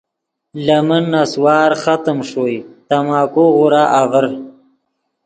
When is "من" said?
0.87-1.03